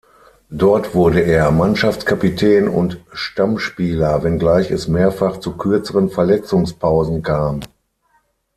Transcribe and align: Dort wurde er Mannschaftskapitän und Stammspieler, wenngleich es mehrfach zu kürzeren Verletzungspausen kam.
Dort 0.49 0.95
wurde 0.95 1.19
er 1.19 1.51
Mannschaftskapitän 1.51 2.67
und 2.67 3.03
Stammspieler, 3.13 4.23
wenngleich 4.23 4.71
es 4.71 4.87
mehrfach 4.87 5.37
zu 5.37 5.51
kürzeren 5.57 6.09
Verletzungspausen 6.09 7.21
kam. 7.21 7.59